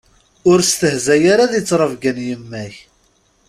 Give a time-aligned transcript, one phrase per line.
[0.51, 2.75] Ur stehzay ara di ttrebga n yemma-k.